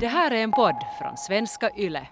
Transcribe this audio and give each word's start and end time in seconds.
Det 0.00 0.06
här 0.06 0.30
är 0.30 0.42
en 0.42 0.52
podd 0.52 0.76
från 1.00 1.16
svenska 1.16 1.70
YLE. 1.76 2.08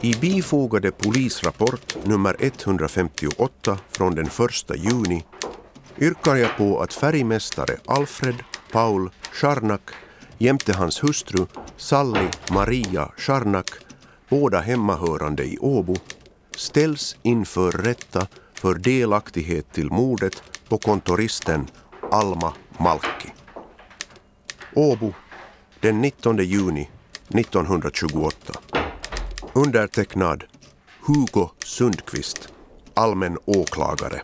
I 0.00 0.14
bifogade 0.14 0.90
polisrapport 0.90 1.96
nummer 2.04 2.36
158 2.40 3.78
från 3.90 4.14
den 4.14 4.26
1 4.26 4.32
juni 4.76 5.24
yrkar 5.98 6.36
jag 6.36 6.56
på 6.56 6.80
att 6.80 6.92
färgmästare 6.92 7.76
Alfred 7.86 8.34
Paul 8.72 9.10
Scharnak 9.32 9.90
jämte 10.38 10.72
hans 10.72 11.04
hustru 11.04 11.46
Sally 11.76 12.28
Maria 12.50 13.08
Scharnak, 13.16 13.70
båda 14.28 14.60
hemmahörande 14.60 15.44
i 15.44 15.58
Åbo, 15.60 15.96
ställs 16.56 17.16
inför 17.22 17.72
rätta 17.72 18.26
för 18.54 18.74
delaktighet 18.74 19.72
till 19.72 19.90
mordet 19.90 20.42
på 20.68 20.78
kontoristen 20.78 21.66
Alma 22.10 22.52
Malk. 22.78 23.21
Åbo 24.74 25.12
den 25.80 26.00
19 26.00 26.36
juni 26.36 26.88
1928. 27.28 28.52
Undertecknad 29.52 30.44
Hugo 31.06 31.50
Sundqvist, 31.64 32.52
allmän 32.94 33.38
åklagare. 33.44 34.22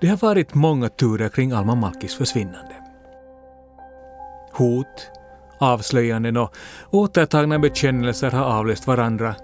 Det 0.00 0.06
har 0.06 0.16
varit 0.16 0.54
många 0.54 0.88
turer 0.88 1.28
kring 1.28 1.52
Alma 1.52 1.74
Malkis 1.74 2.14
försvinnande. 2.14 2.74
Hot, 4.52 5.10
avslöjanden 5.58 6.36
och 6.36 6.56
återtagna 6.90 7.58
bekännelser 7.58 8.30
har 8.30 8.44
avlöst 8.44 8.86
varandra 8.86 9.34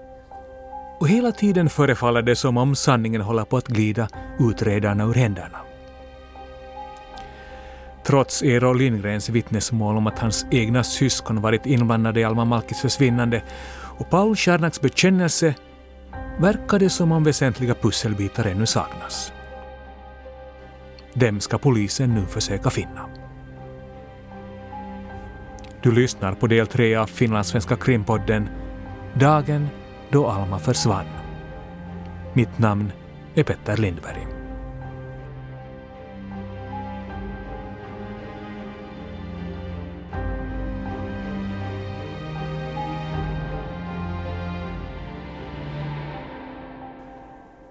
och 0.99 1.09
hela 1.09 1.31
tiden 1.31 1.69
förefaller 1.69 2.21
det 2.21 2.35
som 2.35 2.57
om 2.57 2.75
sanningen 2.75 3.21
håller 3.21 3.45
på 3.45 3.57
att 3.57 3.67
glida 3.67 4.07
utredarna 4.39 5.03
ur 5.03 5.13
händerna. 5.13 5.57
Trots 8.05 8.41
Eero 8.43 8.73
Lindgrens 8.73 9.29
vittnesmål 9.29 9.97
om 9.97 10.07
att 10.07 10.19
hans 10.19 10.45
egna 10.51 10.83
syskon 10.83 11.41
varit 11.41 11.65
inblandade 11.65 12.19
i 12.19 12.23
Alma 12.23 12.45
Malkis 12.45 12.81
försvinnande 12.81 13.43
och 13.71 14.09
Paul 14.09 14.35
Scharnaks 14.35 14.81
bekännelse 14.81 15.55
verkar 16.39 16.79
det 16.79 16.89
som 16.89 17.11
om 17.11 17.23
väsentliga 17.23 17.73
pusselbitar 17.73 18.45
ännu 18.45 18.65
saknas. 18.65 19.31
Dem 21.13 21.39
ska 21.39 21.57
polisen 21.57 22.15
nu 22.15 22.25
försöka 22.25 22.69
finna. 22.69 23.05
Du 25.81 25.91
lyssnar 25.91 26.33
på 26.33 26.47
del 26.47 26.67
tre 26.67 26.95
av 26.95 27.07
Finlandssvenska 27.07 27.75
krimpodden 27.75 28.49
Dagen 29.13 29.69
då 30.11 30.27
Alma 30.27 30.59
försvann. 30.59 31.05
Mitt 32.33 32.59
namn 32.59 32.91
är 33.35 33.43
Petter 33.43 33.77
Lindberg. 33.77 34.27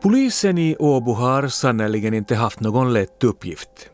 Polisen 0.02 0.58
i 0.58 0.76
Åbo 0.78 1.12
har 1.12 1.48
sannerligen 1.48 2.14
inte 2.14 2.34
haft 2.34 2.60
någon 2.60 2.92
lätt 2.92 3.24
uppgift. 3.24 3.90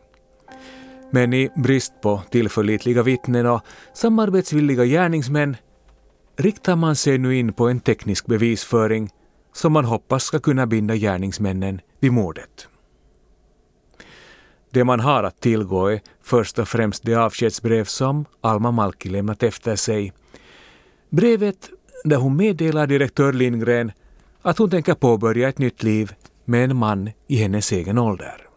Men 1.11 1.35
i 1.35 1.51
brist 1.57 1.93
på 2.03 2.23
tillförlitliga 2.31 3.03
vittnen 3.03 3.47
och 3.47 3.61
samarbetsvilliga 3.95 4.85
gärningsmän 4.85 5.57
riktar 6.37 6.77
man 6.77 6.97
sig 6.97 7.19
nu 7.19 7.37
in 7.37 7.53
på 7.53 7.69
en 7.69 7.81
teknisk 7.81 8.27
bevisföring 8.27 9.11
som 9.53 9.73
man 9.73 9.85
hoppas 9.85 10.25
ska 10.25 10.39
kunna 10.39 10.67
binda 10.67 10.97
gärningsmännen 10.97 11.81
vid 12.01 12.13
mordet. 12.13 12.69
Det 14.71 14.85
man 14.85 15.01
har 15.01 15.23
att 15.23 15.41
tillgå 15.41 15.87
är 15.87 16.01
först 16.23 16.59
och 16.59 16.69
främst 16.69 17.03
det 17.03 17.15
avskedsbrev 17.15 17.85
som 17.85 18.25
Alma 18.41 18.71
Malki 18.71 19.09
lämnat 19.09 19.43
efter 19.43 19.77
sig. 19.77 20.13
Brevet 21.11 21.71
där 22.05 22.17
hon 22.17 22.37
meddelar 22.37 22.87
direktör 22.87 23.33
Lindgren 23.33 23.93
att 24.43 24.59
hon 24.59 24.71
tänker 24.71 24.95
påbörja 24.95 25.49
ett 25.49 25.59
nytt 25.59 25.83
liv 25.83 26.13
med 26.45 26.71
en 26.71 26.77
man 26.77 27.11
i 27.27 27.37
hennes 27.37 27.73
egen 27.73 27.99
ålder. 27.99 28.49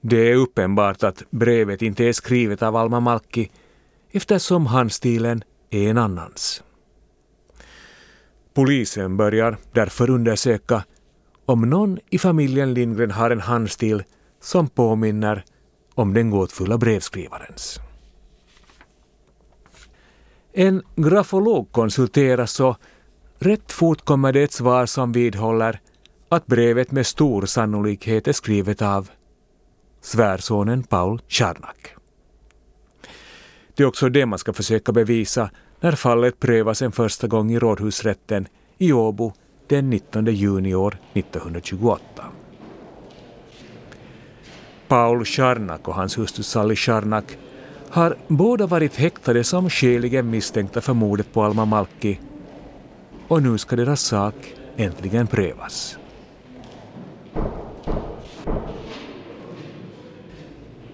Det 0.00 0.30
är 0.30 0.34
uppenbart 0.34 1.02
att 1.02 1.22
brevet 1.30 1.82
inte 1.82 2.04
är 2.04 2.12
skrivet 2.12 2.62
av 2.62 2.76
Alma 2.76 3.00
Malki 3.00 3.50
eftersom 4.10 4.66
handstilen 4.66 5.44
är 5.70 5.90
en 5.90 5.98
annans. 5.98 6.62
Polisen 8.54 9.16
börjar 9.16 9.56
därför 9.72 10.10
undersöka 10.10 10.84
om 11.46 11.70
någon 11.70 11.98
i 12.10 12.18
familjen 12.18 12.74
Lindgren 12.74 13.10
har 13.10 13.30
en 13.30 13.40
handstil 13.40 14.04
som 14.40 14.68
påminner 14.68 15.44
om 15.94 16.14
den 16.14 16.30
gåtfulla 16.30 16.78
brevskrivarens. 16.78 17.80
En 20.52 20.82
grafolog 20.96 21.72
konsulteras 21.72 22.60
och 22.60 22.76
rätt 23.38 23.72
fort 23.72 24.04
kommer 24.04 24.32
det 24.32 24.42
ett 24.42 24.52
svar 24.52 24.86
som 24.86 25.12
vidhåller 25.12 25.80
att 26.28 26.46
brevet 26.46 26.90
med 26.90 27.06
stor 27.06 27.46
sannolikhet 27.46 28.28
är 28.28 28.32
skrivet 28.32 28.82
av 28.82 29.10
svärsonen 30.00 30.82
Paul 30.82 31.22
Charnak. 31.28 31.97
Det 33.78 33.84
är 33.84 33.88
också 33.88 34.08
det 34.08 34.26
man 34.26 34.38
ska 34.38 34.52
försöka 34.52 34.92
bevisa 34.92 35.50
när 35.80 35.92
fallet 35.92 36.40
prövas 36.40 36.82
en 36.82 36.92
första 36.92 37.26
gång 37.26 37.52
i 37.52 37.58
rådhusrätten 37.58 38.48
i 38.78 38.92
Åbo 38.92 39.32
den 39.66 39.90
19 39.90 40.26
juni 40.26 40.74
år 40.74 40.98
1928. 41.12 42.02
Paul 44.88 45.24
Charnak 45.24 45.88
och 45.88 45.94
hans 45.94 46.18
hustru 46.18 46.42
Sally 46.42 46.76
Charnak 46.76 47.38
har 47.88 48.16
båda 48.28 48.66
varit 48.66 48.96
häktade 48.96 49.44
som 49.44 49.70
skäligen 49.70 50.30
misstänkta 50.30 50.80
för 50.80 50.94
mordet 50.94 51.32
på 51.32 51.42
Alma 51.42 51.64
Malki 51.64 52.20
och 53.28 53.42
nu 53.42 53.58
ska 53.58 53.76
deras 53.76 54.00
sak 54.00 54.54
äntligen 54.76 55.26
prövas. 55.26 55.98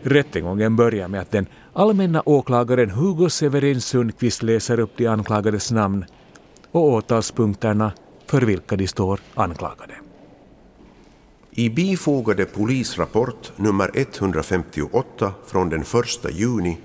Rättegången 0.07 0.77
börjar 0.77 1.09
med 1.09 1.21
att 1.21 1.31
den 1.31 1.47
allmänna 1.73 2.23
åklagaren 2.27 2.91
Hugo 2.91 3.31
Severin 3.31 3.81
Sundqvist 3.81 4.43
läser 4.43 4.79
upp 4.81 4.91
de 4.97 5.07
anklagades 5.07 5.71
namn 5.71 6.05
och 6.71 6.85
åtalspunkterna 6.85 7.93
för 8.27 8.43
vilka 8.43 8.77
de 8.77 8.87
står 8.87 9.21
anklagade. 9.35 9.95
I 11.51 11.71
bifogade 11.71 12.45
polisrapport 12.45 13.53
nummer 13.57 13.91
158 13.95 15.33
från 15.47 15.69
den 15.69 15.81
1 15.81 15.87
juni 16.31 16.79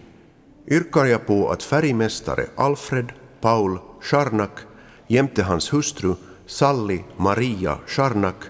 yrkar 0.68 1.06
jag 1.06 1.28
på 1.28 1.50
att 1.50 1.64
färgmästare 1.64 2.46
Alfred 2.56 3.12
Paul 3.42 3.80
Scharnak 4.02 4.60
jämte 5.08 5.44
hans 5.44 5.74
hustru 5.74 6.14
Sally 6.46 7.00
Maria 7.18 7.78
Scharnak, 7.88 8.44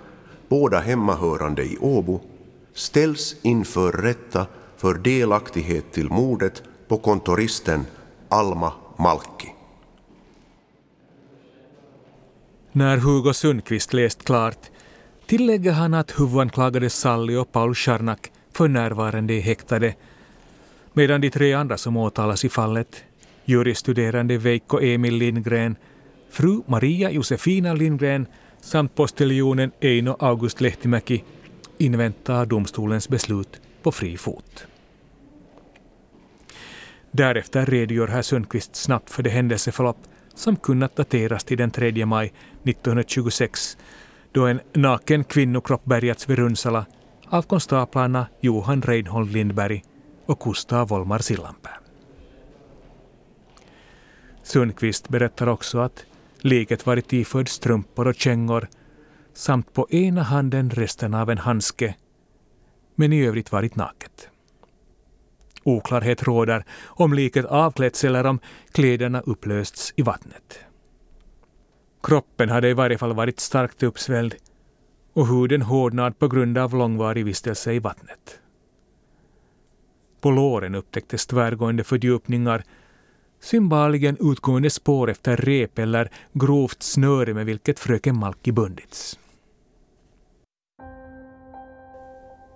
båda 0.49 0.79
hemmahörande 0.79 1.63
i 1.63 1.77
Åbo, 1.81 2.21
ställs 2.73 3.35
inför 3.41 3.91
rätta 3.91 4.45
för 4.79 4.93
delaktighet 4.93 5.91
till 5.91 6.09
mordet 6.09 6.63
på 6.87 6.97
kontoristen 6.97 7.85
Alma 8.29 8.73
Malki. 8.97 9.47
När 12.71 12.97
Hugo 12.97 13.33
Sundqvist 13.33 13.93
läst 13.93 14.23
klart 14.23 14.69
tillägger 15.25 15.71
han 15.71 15.93
att 15.93 16.19
huvudanklagade 16.19 16.89
Sally 16.89 17.35
och 17.35 17.51
Paul 17.51 17.75
Scharnak 17.75 18.31
för 18.53 18.67
närvarande 18.67 19.33
är 19.33 19.41
häktade, 19.41 19.95
medan 20.93 21.21
de 21.21 21.29
tre 21.29 21.53
andra 21.53 21.77
som 21.77 21.97
åtalas 21.97 22.45
i 22.45 22.49
fallet, 22.49 23.03
juristuderande 23.45 24.37
Veikko 24.37 24.79
Emil 24.81 25.15
Lindgren, 25.15 25.75
fru 26.29 26.61
Maria 26.65 27.11
Josefina 27.11 27.73
Lindgren 27.73 28.25
samt 28.61 28.95
postiljonen 28.95 29.71
Eino 29.79 30.15
August 30.19 30.61
Lehtimäki 30.61 31.23
inväntar 31.77 32.45
domstolens 32.45 33.09
beslut 33.09 33.61
på 33.83 33.91
fri 33.91 34.17
fot. 34.17 34.65
Därefter 37.11 37.65
redogör 37.65 38.07
herr 38.07 38.21
Sundqvist 38.21 38.75
snabbt 38.75 39.09
för 39.09 39.23
det 39.23 39.29
händelseförlopp 39.29 39.97
som 40.35 40.55
kunnat 40.55 40.95
dateras 40.95 41.43
till 41.43 41.57
den 41.57 41.71
3 41.71 42.05
maj 42.05 42.33
1926 42.63 43.77
då 44.31 44.47
en 44.47 44.61
naken 44.73 45.23
kvinnokropp 45.23 45.85
bärgats 45.85 46.29
vid 46.29 46.37
Runsala 46.37 46.85
av 47.29 47.41
konstaplarna 47.41 48.27
Johan 48.39 48.81
Reinhold 48.81 49.31
Lindberg 49.31 49.83
och 50.25 50.39
Gustav 50.39 50.87
Volmar 50.87 51.19
Sillanpää. 51.19 51.79
Sundqvist 54.43 55.09
berättar 55.09 55.47
också 55.47 55.79
att 55.79 56.05
liket 56.37 56.85
varit 56.85 57.13
iförd 57.13 57.49
strumpor 57.49 58.07
och 58.07 58.15
kängor 58.15 58.67
samt 59.33 59.73
på 59.73 59.87
ena 59.89 60.23
handen 60.23 60.69
resten 60.69 61.13
av 61.13 61.29
en 61.29 61.37
handske, 61.37 61.95
men 62.95 63.13
i 63.13 63.25
övrigt 63.25 63.51
varit 63.51 63.75
naket. 63.75 64.28
Oklarhet 65.69 66.23
råder 66.23 66.65
om 66.85 67.13
liket 67.13 67.45
avklätts 67.45 68.03
eller 68.03 68.25
om 68.25 68.39
kläderna 68.71 69.21
upplösts 69.21 69.93
i 69.95 70.01
vattnet. 70.01 70.59
Kroppen 72.03 72.49
hade 72.49 72.69
i 72.69 72.73
varje 72.73 72.97
fall 72.97 73.13
varit 73.13 73.39
starkt 73.39 73.83
uppsvälld 73.83 74.35
och 75.13 75.27
huden 75.27 75.61
hårdnad 75.61 76.19
på 76.19 76.27
grund 76.27 76.57
av 76.57 76.75
långvarig 76.75 77.25
vistelse 77.25 77.73
i 77.73 77.79
vattnet. 77.79 78.39
På 80.21 80.31
låren 80.31 80.75
upptäcktes 80.75 81.25
tvärgående 81.25 81.83
fördjupningar, 81.83 82.63
synbarligen 83.39 84.17
utgående 84.19 84.69
spår 84.69 85.09
efter 85.09 85.37
rep 85.37 85.79
eller 85.79 86.11
grovt 86.33 86.83
snöre 86.83 87.33
med 87.33 87.45
vilket 87.45 87.79
fröken 87.79 88.19
Malki 88.19 88.51
bundits. 88.51 89.19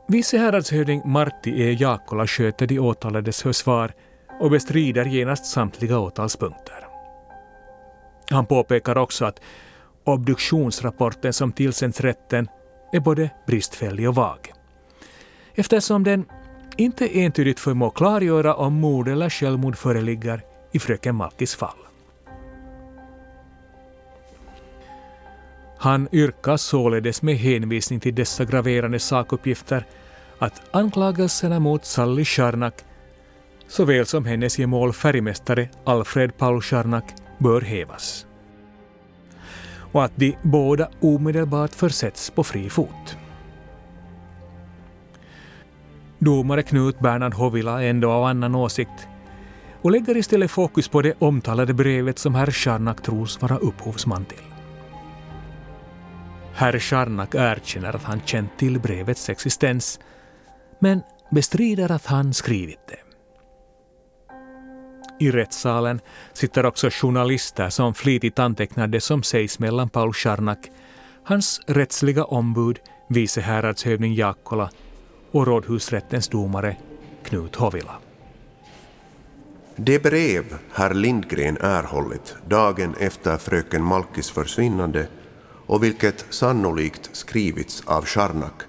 Vice 0.08 0.38
häradshövding 0.38 1.02
Martti 1.06 1.62
E. 1.62 1.72
Jaakkola 1.72 2.28
sköter 2.28 2.68
de 2.68 2.80
åtalades 2.80 3.42
försvar 3.42 3.94
och 4.40 4.52
bestrider 4.52 5.06
genast 5.06 5.46
samtliga 5.46 6.00
åtalspunkter. 6.00 6.88
Han 8.30 8.46
påpekar 8.46 8.98
också 8.98 9.26
att 9.26 9.42
obduktionsrapporten 10.04 11.34
som 11.34 11.52
tillsänds 11.52 12.02
rätten 12.02 12.48
är 12.92 13.00
både 13.00 13.30
bristfällig 13.48 14.10
och 14.10 14.16
vag. 14.16 14.54
Eftersom 15.56 16.04
den 16.04 16.26
inte 16.78 17.20
entydigt 17.20 17.60
förmår 17.60 17.92
klargöra 17.92 18.56
om 18.56 18.74
mord 18.74 19.08
eller 19.08 19.30
självmord 19.30 19.78
föreligger 19.78 20.42
i 20.72 20.80
fröken 20.80 21.16
Malkis 21.16 21.56
fall. 21.56 21.78
Han 25.84 26.08
yrkar 26.12 26.58
således 26.58 27.22
med 27.22 27.36
hänvisning 27.36 28.00
till 28.00 28.16
dessa 28.16 28.46
graverande 28.46 29.00
sakuppgifter 29.00 29.86
att 30.40 30.62
anklagelserna 30.72 31.60
mot 31.60 31.86
Sally 31.86 32.26
Scharnak 32.26 32.74
såväl 33.68 34.06
som 34.06 34.26
hennes 34.26 34.60
gemål 34.60 34.94
färgmästare 34.94 35.70
Alfred 35.86 36.38
Paul 36.38 36.62
Scharnak 36.62 37.04
bör 37.38 37.62
hävas. 37.62 38.26
Och 39.92 40.04
att 40.04 40.12
de 40.16 40.36
båda 40.42 40.90
omedelbart 41.02 41.74
försätts 41.76 42.30
på 42.30 42.44
fri 42.44 42.70
fot. 42.70 43.18
Domare 46.20 46.64
Knut 46.64 47.00
Bernhard 47.00 47.34
Hovila 47.34 47.84
är 47.84 47.90
ändå 47.90 48.12
av 48.12 48.24
annan 48.24 48.56
åsikt 48.56 49.08
och 49.82 49.92
lägger 49.92 50.18
istället 50.18 50.52
fokus 50.52 50.88
på 50.88 51.02
det 51.02 51.14
omtalade 51.20 51.74
brevet 51.74 52.20
som 52.20 52.36
herr 52.36 52.52
Scharnak 52.52 53.02
tros 53.02 53.42
vara 53.42 53.58
upphovsman 53.58 54.26
till. 54.26 54.53
Herr 56.56 56.80
Scharnak 56.80 57.36
erkänner 57.36 57.96
att 57.96 58.04
han 58.04 58.22
känt 58.26 58.58
till 58.58 58.80
brevets 58.80 59.30
existens, 59.30 60.00
men 60.80 61.02
bestrider 61.32 61.92
att 61.92 62.06
han 62.06 62.34
skrivit 62.34 62.88
det. 62.88 63.00
I 65.20 65.32
rättssalen 65.32 66.00
sitter 66.34 66.66
också 66.66 66.90
journalister 66.92 67.70
som 67.70 67.94
flitigt 67.94 68.40
antecknar 68.40 68.88
det 68.88 69.02
som 69.02 69.24
sägs 69.24 69.60
mellan 69.60 69.90
Paul 69.90 70.14
Scharnak, 70.14 70.72
hans 71.24 71.62
rättsliga 71.68 72.24
ombud, 72.24 72.80
vice 73.08 73.42
häradshövding 73.42 74.14
Jakola 74.14 74.70
och 75.32 75.48
rådhusrättens 75.48 76.28
domare 76.28 76.76
Knut 77.24 77.56
Hovila. 77.56 77.96
Det 79.76 80.04
brev 80.04 80.44
herr 80.74 80.94
Lindgren 80.94 81.58
erhållit 81.58 82.36
dagen 82.48 82.96
efter 83.00 83.38
fröken 83.38 83.84
Malkis 83.84 84.32
försvinnande 84.32 85.08
och 85.66 85.84
vilket 85.84 86.26
sannolikt 86.30 87.10
skrivits 87.12 87.84
av 87.86 88.06
Charnak 88.06 88.62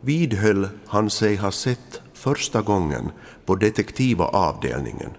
vidhöll 0.00 0.68
han 0.86 1.10
sig 1.10 1.36
ha 1.36 1.50
sett 1.50 2.00
första 2.14 2.62
gången 2.62 3.10
på 3.44 3.54
detektiva 3.54 4.24
avdelningen 4.24 5.10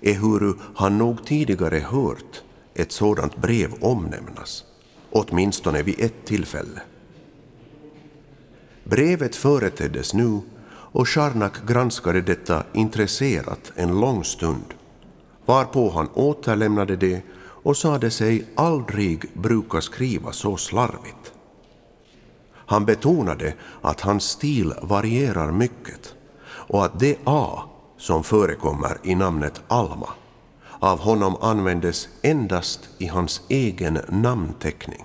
ehuru 0.00 0.54
han 0.74 0.98
nog 0.98 1.26
tidigare 1.26 1.78
hört 1.78 2.42
ett 2.74 2.92
sådant 2.92 3.36
brev 3.36 3.74
omnämnas, 3.80 4.64
åtminstone 5.10 5.82
vid 5.82 6.00
ett 6.00 6.24
tillfälle. 6.24 6.82
Brevet 8.84 9.36
företeddes 9.36 10.14
nu 10.14 10.40
och 10.66 11.08
Charnak 11.08 11.66
granskade 11.66 12.20
detta 12.20 12.64
intresserat 12.72 13.72
en 13.76 14.00
lång 14.00 14.24
stund, 14.24 14.74
varpå 15.46 15.90
han 15.90 16.08
återlämnade 16.14 16.96
det 16.96 17.22
och 17.64 17.76
sade 17.76 18.10
sig 18.10 18.44
aldrig 18.54 19.24
bruka 19.34 19.80
skriva 19.80 20.32
så 20.32 20.56
slarvigt. 20.56 21.32
Han 22.54 22.84
betonade 22.84 23.54
att 23.80 24.00
hans 24.00 24.24
stil 24.24 24.74
varierar 24.82 25.52
mycket 25.52 26.14
och 26.46 26.84
att 26.84 27.00
det 27.00 27.18
A 27.24 27.62
som 27.98 28.24
förekommer 28.24 28.98
i 29.02 29.14
namnet 29.14 29.62
Alma 29.68 30.08
av 30.78 31.00
honom 31.00 31.36
användes 31.40 32.08
endast 32.22 32.88
i 32.98 33.06
hans 33.06 33.42
egen 33.48 33.98
namnteckning. 34.08 35.04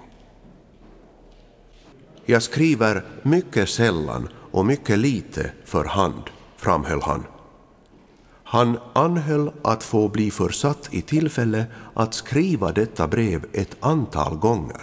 Jag 2.26 2.44
skriver 2.44 3.06
mycket 3.24 3.70
sällan 3.70 4.30
och 4.52 4.66
mycket 4.66 5.00
lite 5.00 5.52
för 5.66 5.86
hand, 5.86 6.24
framhöll 6.58 7.02
han. 7.02 7.24
Han 8.52 8.78
anhöll 8.94 9.52
att 9.62 9.84
få 9.84 10.08
bli 10.08 10.32
försatt 10.32 10.90
i 10.92 11.02
tillfälle 11.02 11.66
att 11.94 12.14
skriva 12.14 12.72
detta 12.72 13.08
brev 13.08 13.46
ett 13.54 13.78
antal 13.80 14.38
gånger 14.38 14.82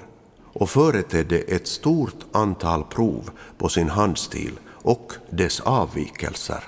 och 0.53 0.71
företedde 0.71 1.39
ett 1.39 1.67
stort 1.67 2.17
antal 2.33 2.85
prov 2.85 3.31
på 3.59 3.69
sin 3.69 3.89
handstil 3.89 4.53
och 4.69 5.13
dess 5.31 5.61
avvikelser. 5.61 6.65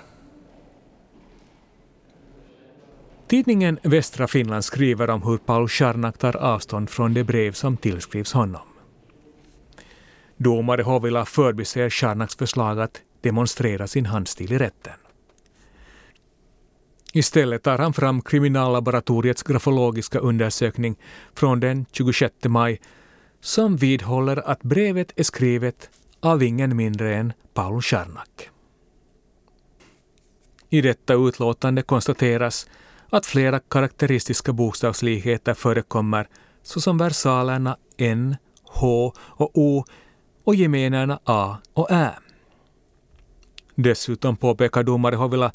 Tidningen 3.27 3.79
Västra 3.83 4.27
Finland 4.29 4.65
skriver 4.65 5.11
om 5.11 5.23
hur 5.23 5.39
Paul 5.39 5.69
Scharnak 5.69 6.19
tar 6.19 6.37
avstånd 6.37 6.91
från 6.91 7.15
det 7.15 7.25
brev 7.25 7.53
som 7.53 7.77
tillskrivs 7.77 8.33
honom. 8.33 8.63
Domare 10.37 10.83
Hovila 10.83 11.25
förbiser 11.25 11.91
Scharnaks 11.91 12.37
förslag 12.37 12.81
att 12.81 13.01
demonstrera 13.21 13.87
sin 13.87 14.07
handstil 14.07 14.53
i 14.53 14.59
rätten. 14.59 14.95
Istället 17.13 17.63
tar 17.63 17.79
han 17.79 17.93
fram 17.93 18.23
kriminallaboratoriets 18.23 19.43
grafologiska 19.43 20.19
undersökning 20.19 20.97
från 21.35 21.61
den 21.61 21.87
26 21.93 22.35
maj 22.45 22.81
som 23.41 23.77
vidhåller 23.77 24.49
att 24.49 24.63
brevet 24.63 25.13
är 25.17 25.23
skrivet 25.23 25.91
av 26.21 26.43
ingen 26.43 26.77
mindre 26.77 27.17
än 27.17 27.33
Paul 27.55 27.83
Scharnak. 27.83 28.51
I 30.71 30.81
detta 30.81 31.15
utlåtande 31.15 31.83
konstateras 31.83 32.69
att 33.11 33.27
flera 33.27 33.61
karaktäristiska 33.61 34.53
bokstavslikheter 34.53 35.55
förekommer 35.55 36.29
såsom 36.63 36.99
versalerna 36.99 37.77
N, 37.97 38.37
H 38.63 39.13
och 39.19 39.51
O 39.55 39.85
och 40.45 40.55
gemenerna 40.55 41.21
A 41.25 41.57
och 41.73 41.91
Ä. 41.91 42.11
Dessutom 43.75 44.37
påpekar 44.37 44.83
domare 44.83 45.17
Hovila 45.17 45.53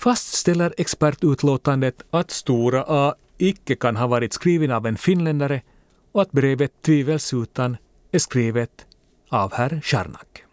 fastställer 0.00 0.74
expertutlåtandet 0.76 2.02
att 2.10 2.30
stora 2.30 2.84
A 2.88 3.14
icke 3.38 3.76
kan 3.76 3.96
ha 3.96 4.06
varit 4.06 4.32
skriven 4.32 4.70
av 4.70 4.86
en 4.86 4.96
finländare 4.96 5.62
och 6.12 6.22
att 6.22 6.32
brevet 6.32 6.82
tvivelsutan 6.82 7.76
är 8.12 8.18
skrivet 8.18 8.86
av 9.28 9.52
herr 9.52 9.80
Scharnak. 9.82 10.44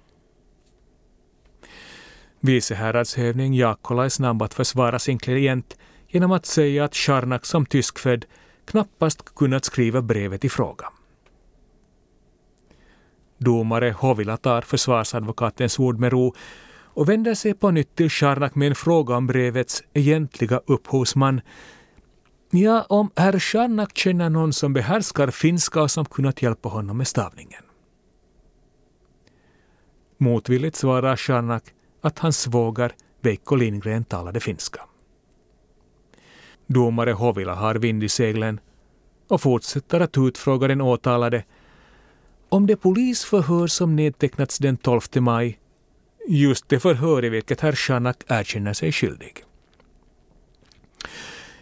Vice 2.40 2.76
häradshövding 2.76 3.54
Jaakkola 3.54 4.06
är 4.06 4.10
snabb 4.10 4.42
att 4.42 4.54
försvara 4.54 5.00
sin 5.00 5.20
klient 5.20 5.78
genom 6.08 6.32
att 6.32 6.46
säga 6.46 6.84
att 6.84 6.96
Scharnak 6.96 7.46
som 7.46 7.66
tyskfödd 7.66 8.26
knappast 8.66 9.36
kunnat 9.36 9.66
skriva 9.66 10.02
brevet 10.02 10.46
i 10.46 10.50
fråga. 10.50 10.86
Domare 13.38 13.92
Hovila 13.92 14.38
tar 14.38 14.62
försvarsadvokatens 14.62 15.80
ord 15.80 16.00
med 16.00 16.12
ro 16.12 16.34
och 16.98 17.10
vänder 17.10 17.36
sig 17.36 17.54
på 17.54 17.72
nytt 17.72 17.96
till 17.96 18.10
Scharnak 18.10 18.56
med 18.56 18.68
en 18.68 18.76
fråga 18.76 19.18
om 19.18 19.28
brevets 19.28 19.84
egentliga 19.94 20.62
upphovsman. 20.66 21.42
Ja, 22.52 22.86
om 22.90 23.12
herr 23.16 23.40
Scharnak 23.40 23.98
känner 23.98 24.30
någon 24.30 24.54
som 24.54 24.74
behärskar 24.74 25.32
finska 25.32 25.82
och 25.82 25.92
som 25.92 26.06
kunnat 26.06 26.42
hjälpa 26.42 26.70
honom 26.70 26.98
med 26.98 27.08
stavningen. 27.08 27.64
Motvilligt 30.18 30.76
svarar 30.76 31.16
Scharnak 31.16 31.64
att 32.02 32.20
hans 32.20 32.40
svåger 32.40 32.92
Veikko 33.22 33.56
Lindgren 33.56 34.04
talade 34.04 34.40
finska. 34.40 34.82
Domare 36.68 37.12
Hovila 37.12 37.56
har 37.56 37.76
vind 37.76 38.04
i 38.04 38.10
seglen 38.10 38.60
och 39.28 39.42
fortsätter 39.42 40.00
att 40.00 40.18
utfråga 40.18 40.68
den 40.68 40.82
åtalade 40.82 41.44
om 42.50 42.68
det 42.68 42.76
polisförhör 42.76 43.68
som 43.68 43.96
nedtecknats 43.96 44.58
den 44.58 44.78
12 44.78 45.02
maj, 45.16 45.60
just 46.28 46.70
det 46.70 46.80
förhör 46.80 47.26
i 47.26 47.30
vilket 47.30 47.62
herr 47.62 47.76
Shanak 47.76 48.24
erkänner 48.28 48.74
sig 48.74 48.92
skyldig. 48.92 49.44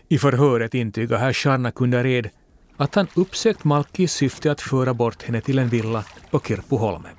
I 0.08 0.18
förhöret 0.18 0.74
intygar 0.74 1.18
herr 1.18 1.34
Shanak 1.34 1.82
under 1.82 2.06
ed 2.06 2.30
att 2.78 2.96
han 2.96 3.08
uppsökt 3.16 3.64
Malki 3.64 4.04
i 4.04 4.08
syfte 4.08 4.52
att 4.52 4.62
föra 4.62 4.94
bort 4.94 5.24
henne 5.24 5.42
till 5.42 5.60
en 5.60 5.70
villa 5.70 6.06
på 6.32 6.40
Kirpuholme. 6.40 7.10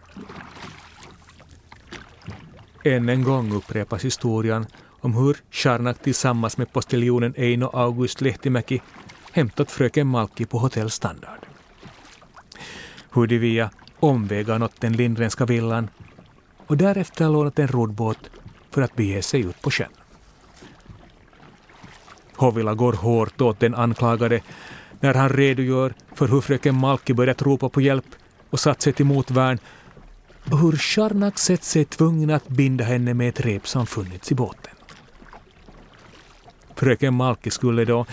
Än 2.85 3.09
en 3.09 3.25
gång 3.25 3.53
upprepas 3.53 4.05
historien 4.05 4.67
om 5.01 5.15
hur 5.15 5.37
Charnak 5.51 6.03
tillsammans 6.03 6.59
med 6.59 6.73
postiljonen 6.73 7.35
Eino 7.37 7.71
August 7.73 8.21
Lehtimäki 8.21 8.83
hämtat 9.33 9.71
fröken 9.71 10.07
Malki 10.07 10.47
på 10.47 10.59
Hotell 10.59 10.91
Standard. 10.91 11.47
Hur 13.13 13.27
de 13.27 13.39
via 13.39 13.71
omvägar 14.01 14.59
nått 14.59 14.81
den 14.81 14.93
lindrenska 14.93 15.45
villan 15.47 15.89
och 16.67 16.77
därefter 16.77 17.29
lånat 17.29 17.59
en 17.59 17.69
roddbåt 17.69 18.31
för 18.71 18.83
att 18.83 18.97
bege 18.97 19.23
sig 19.23 19.41
ut 19.41 19.63
på 19.63 19.71
sjön. 19.71 19.89
Hovila 22.37 22.75
går 22.75 22.93
hårt 22.93 23.41
åt 23.41 23.61
den 23.61 23.75
anklagade 23.75 24.41
när 25.01 25.15
han 25.15 25.29
redogör 25.29 25.95
för 26.15 26.29
hur 26.29 26.41
fröken 26.41 26.75
Malki 26.75 27.15
börjat 27.15 27.43
ropa 27.43 27.69
på 27.69 27.81
hjälp 27.81 28.05
och 28.51 28.61
satt 28.61 28.83
sig 28.83 28.93
till 28.93 29.07
motvärn 29.07 29.59
och 30.51 30.59
hur 30.59 30.77
Sharnak 30.77 31.39
sett 31.39 31.65
sig 31.65 31.85
tvungen 31.85 32.31
att 32.31 32.49
binda 32.49 32.85
henne 32.85 33.15
med 33.15 33.29
ett 33.29 33.41
rep 33.41 33.69
som 33.69 33.87
funnits 33.87 34.33
i 34.33 34.35
båten. 34.35 34.73
Fröken 36.75 37.15
Malki 37.15 37.51
skulle 37.51 37.85
då, 37.85 38.07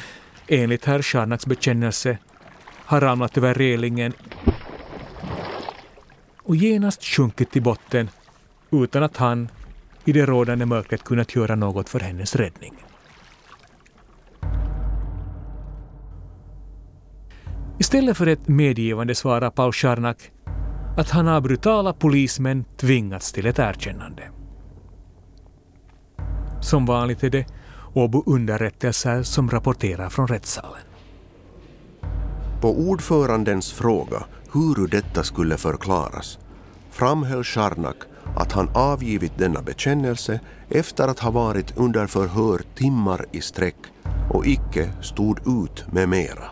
enligt 0.48 0.86
herr 0.86 1.01
Sharnaks 1.01 1.45
bekännelse, 1.45 2.17
ha 2.86 3.01
ramlat 3.01 3.38
över 3.38 3.53
relingen 3.53 4.13
och 6.43 6.55
genast 6.55 7.03
sjunkit 7.03 7.51
till 7.51 7.62
botten 7.62 8.10
utan 8.74 9.03
att 9.03 9.18
han 9.18 9.50
i 10.06 10.12
det 10.12 10.25
rådande 10.25 10.65
mörkret 10.65 11.03
kunnat 11.03 11.36
göra 11.36 11.56
något 11.56 11.89
för 11.89 12.00
hennes 12.00 12.36
räddning. 12.36 12.74
Istället 17.80 18.18
för 18.18 18.27
ett 18.27 18.48
medgivande 18.48 19.15
svarar 19.15 19.50
Paul 19.50 19.74
Charnak 19.74 20.32
att 20.98 21.10
han 21.10 21.27
av 21.27 21.42
brutala 21.42 21.94
polismän 21.94 22.65
tvingats 22.77 23.32
till 23.32 23.46
ett 23.46 23.60
erkännande. 23.60 24.24
Som 26.62 26.86
vanligt 26.86 27.24
är 27.24 27.30
det 27.30 27.46
Åbo 27.94 28.24
underrättelser 28.25 29.24
som 29.24 29.50
rapporterar 29.50 30.10
från 30.10 30.27
rättssalen. 30.27 30.82
På 32.62 32.80
ordförandens 32.80 33.74
fråga 33.74 34.24
hur 34.53 34.88
detta 34.88 35.24
skulle 35.24 35.58
förklaras 35.58 36.39
framhöll 36.92 37.44
Charnak 37.44 37.98
att 38.36 38.51
han 38.51 38.70
avgivit 38.74 39.38
denna 39.38 39.62
bekännelse 39.62 40.39
efter 40.70 41.08
att 41.08 41.20
ha 41.20 41.32
varit 41.32 41.77
under 41.77 42.08
förhör 42.08 42.62
timmar 42.75 43.25
i 43.32 43.42
sträck 43.42 43.77
och 44.30 44.46
icke 44.46 44.89
stod 45.01 45.63
ut 45.63 45.86
med 45.92 46.10
mera. 46.10 46.46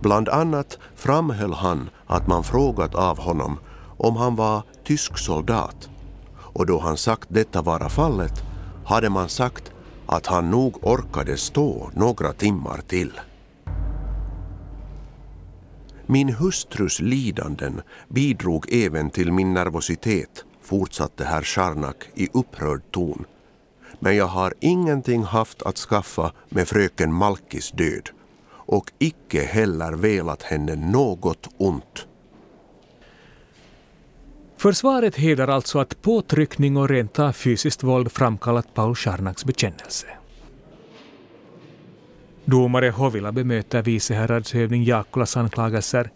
Bland 0.00 0.28
annat 0.28 0.78
framhöll 0.94 1.52
han 1.52 1.90
att 2.06 2.26
man 2.26 2.44
frågat 2.44 2.94
av 2.94 3.18
honom 3.18 3.58
om 3.96 4.16
han 4.16 4.36
var 4.36 4.62
tysk 4.84 5.18
soldat 5.18 5.88
och 6.36 6.66
då 6.66 6.78
han 6.78 6.96
sagt 6.96 7.28
detta 7.28 7.62
vara 7.62 7.88
fallet 7.88 8.42
hade 8.84 9.10
man 9.10 9.28
sagt 9.28 9.72
att 10.06 10.26
han 10.26 10.50
nog 10.50 10.84
orkade 10.84 11.36
stå 11.36 11.90
några 11.94 12.32
timmar 12.32 12.80
till. 12.86 13.12
Min 16.06 16.28
hustrus 16.28 17.00
lidanden 17.00 17.82
bidrog 18.08 18.72
även 18.72 19.10
till 19.10 19.32
min 19.32 19.54
nervositet, 19.54 20.44
fortsatte 20.62 21.24
herr 21.24 21.42
Scharnak 21.42 22.08
i 22.14 22.28
upprörd 22.32 22.82
ton. 22.90 23.24
Men 23.98 24.16
jag 24.16 24.26
har 24.26 24.54
ingenting 24.60 25.22
haft 25.22 25.62
att 25.62 25.78
skaffa 25.78 26.32
med 26.48 26.68
fröken 26.68 27.12
Malkis 27.12 27.70
död 27.70 28.10
och 28.66 28.92
icke 28.98 29.42
heller 29.42 29.92
velat 29.92 30.42
henne 30.42 30.76
något 30.76 31.48
ont. 31.56 32.06
Försvaret 34.56 35.16
hävdar 35.16 35.48
alltså 35.48 35.78
att 35.78 36.02
påtryckning 36.02 36.76
och 36.76 36.88
rent 36.88 37.18
av 37.18 37.32
fysiskt 37.32 37.82
våld 37.82 38.12
framkallat 38.12 38.74
Paul 38.74 38.94
Scharnaks 38.94 39.44
bekännelse. 39.44 40.06
Domare 42.44 42.90
Hovila 42.90 43.32
bemöter 43.32 43.82
viceherradshövding 43.82 44.84
Jaakkolas 44.84 45.36
anklagelser 45.36 46.10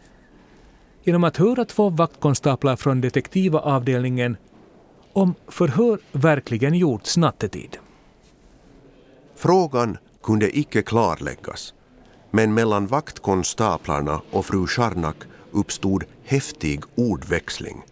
genom 1.03 1.25
att 1.25 1.37
höra 1.37 1.65
två 1.65 1.91
vaktkonstaplar 1.91 2.77
från 2.77 3.01
detektiva 3.01 3.59
avdelningen 3.61 4.37
om 5.13 5.35
förhör 5.49 5.99
verkligen 6.13 6.75
gjorts 6.75 7.17
nattetid. 7.17 7.77
Frågan 9.37 9.97
kunde 10.23 10.59
icke 10.59 10.83
klarläggas, 10.83 11.75
men 12.31 12.55
mellan 12.55 12.87
vaktkonstaplarna 12.87 14.21
och 14.31 14.47
fru 14.47 14.67
Scharnak 14.67 15.17
uppstod 15.51 16.05
häftig 16.25 16.83
ordväxling, 16.95 17.83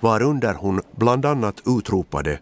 varunder 0.00 0.54
hon 0.54 0.80
bland 0.96 1.24
annat 1.24 1.62
utropade 1.66 2.40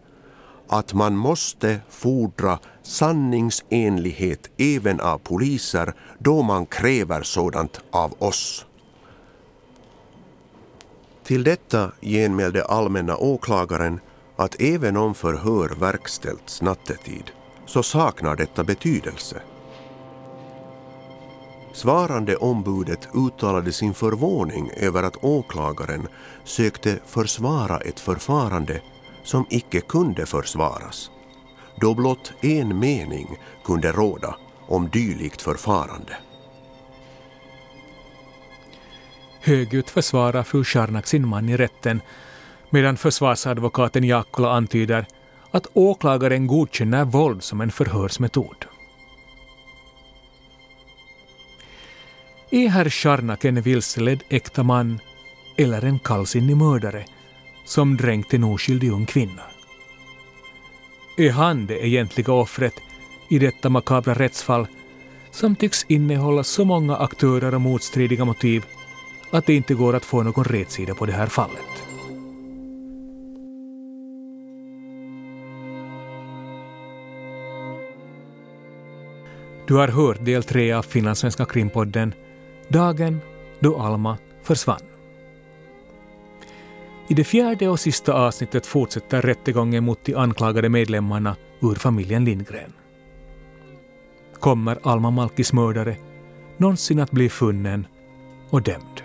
att 0.68 0.94
man 0.94 1.16
måste 1.16 1.80
fordra 1.88 2.58
sanningsenlighet 2.82 4.50
även 4.58 5.00
av 5.00 5.18
poliser 5.18 5.94
då 6.18 6.42
man 6.42 6.66
kräver 6.66 7.23
sådant 7.23 7.80
av 7.90 8.14
oss. 8.18 8.66
Till 11.25 11.44
detta 11.44 11.92
genmälde 12.00 12.64
allmänna 12.64 13.16
åklagaren 13.16 14.00
att 14.37 14.61
även 14.61 14.96
om 14.96 15.14
förhör 15.14 15.68
verkställts 15.68 16.62
nattetid 16.62 17.30
så 17.66 17.82
saknar 17.82 18.37
detta 18.37 18.64
betydelse. 18.64 19.42
Svarande 21.73 22.37
ombudet 22.37 23.08
uttalade 23.14 23.73
sin 23.73 23.94
förvåning 23.94 24.70
över 24.76 25.02
att 25.02 25.25
åklagaren 25.25 26.08
sökte 26.44 26.99
försvara 27.06 27.78
ett 27.78 28.00
förfarande 28.00 28.80
som 29.26 29.47
icke 29.50 29.80
kunde 29.80 30.26
försvaras, 30.26 31.11
då 31.80 31.95
blott 31.95 32.33
en 32.40 32.78
mening 32.78 33.38
kunde 33.64 33.92
råda 33.92 34.37
om 34.68 34.88
dylikt 34.88 35.42
förfarande. 35.42 36.16
Högljutt 39.40 39.90
försvarar 39.90 40.42
fru 40.42 40.64
Scharnak 40.64 41.06
sin 41.06 41.28
man 41.28 41.49
i 41.49 41.56
rätten 41.56 42.00
medan 42.71 42.97
försvarsadvokaten 42.97 44.04
Jaakkola 44.04 44.52
antyder 44.52 45.06
att 45.50 45.66
åklagaren 45.73 46.47
godkänner 46.47 47.04
våld 47.04 47.42
som 47.42 47.61
en 47.61 47.71
förhörsmetod. 47.71 48.64
Är 52.50 52.68
herr 52.68 52.90
Scharnak 52.90 53.45
en 53.45 53.62
vilseledd 53.62 54.23
äkta 54.28 54.62
man 54.62 54.99
eller 55.56 55.85
en 55.85 55.99
kallsinnig 55.99 56.56
mördare 56.56 57.04
som 57.66 57.96
dränkt 57.96 58.35
en 58.35 58.44
oskyldig 58.44 58.92
ung 58.92 59.06
kvinna? 59.06 59.42
Är 61.16 61.30
han 61.30 61.66
det 61.66 61.87
egentliga 61.87 62.32
offret 62.32 62.75
i 63.28 63.38
detta 63.38 63.68
makabra 63.68 64.14
rättsfall 64.14 64.66
som 65.30 65.56
tycks 65.56 65.85
innehålla 65.88 66.44
så 66.44 66.64
många 66.64 66.96
aktörer 66.96 67.54
och 67.54 67.61
motstridiga 67.61 68.25
motiv 68.25 68.64
att 69.30 69.46
det 69.46 69.54
inte 69.54 69.75
går 69.75 69.96
att 69.96 70.04
få 70.04 70.23
någon 70.23 70.44
rätsida 70.44 70.94
på 70.94 71.06
det 71.06 71.12
här 71.12 71.26
fallet? 71.26 71.82
Du 79.66 79.75
har 79.75 79.88
hört 79.88 80.25
del 80.25 80.42
tre 80.42 80.73
av 80.73 80.82
Finlandssvenska 80.82 81.44
krimpodden 81.44 82.14
Dagen 82.68 83.20
då 83.61 83.78
Alma 83.78 84.18
försvann. 84.42 84.95
I 87.08 87.14
det 87.14 87.25
fjärde 87.25 87.68
och 87.68 87.80
sista 87.80 88.12
avsnittet 88.12 88.66
fortsätter 88.66 89.22
rättegången 89.22 89.84
mot 89.84 90.04
de 90.04 90.14
anklagade 90.14 90.68
medlemmarna 90.68 91.36
ur 91.60 91.75
familjen 91.75 92.25
Lindgren. 92.25 92.72
Kommer 94.40 94.78
Alma 94.82 95.10
Malkis 95.10 95.52
mördare 95.52 95.96
någonsin 96.56 97.00
att 97.00 97.10
bli 97.10 97.28
funnen 97.28 97.86
och 98.50 98.62
dömd? 98.62 99.02